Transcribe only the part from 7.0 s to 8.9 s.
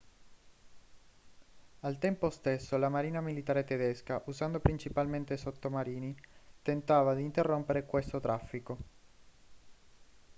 di interrompere questo traffico